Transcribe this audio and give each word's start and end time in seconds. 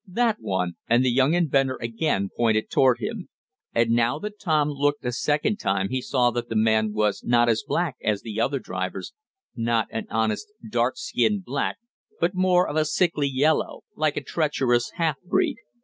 "That 0.07 0.37
one!" 0.39 0.77
and 0.89 1.05
the 1.05 1.11
young 1.11 1.35
inventor 1.35 1.77
again 1.79 2.29
pointed 2.35 2.71
toward 2.71 2.97
him. 2.97 3.29
And, 3.71 3.91
now 3.91 4.17
that 4.17 4.39
Tom 4.39 4.69
looked 4.69 5.05
a 5.05 5.11
second 5.11 5.57
time 5.57 5.89
he 5.89 6.01
saw 6.01 6.31
that 6.31 6.49
the 6.49 6.55
man 6.55 6.91
was 6.91 7.23
not 7.23 7.47
as 7.47 7.61
black 7.63 7.97
as 8.03 8.23
the 8.23 8.41
other 8.41 8.57
drivers 8.57 9.13
not 9.55 9.87
an 9.91 10.07
honest, 10.09 10.47
dark 10.67 10.97
skinned 10.97 11.45
black 11.45 11.77
but 12.19 12.33
more 12.33 12.67
of 12.67 12.77
a 12.77 12.85
sickly 12.85 13.27
yellow, 13.31 13.81
like 13.95 14.17
a 14.17 14.23
treacherous 14.23 14.89
half 14.95 15.21
breed. 15.21 15.57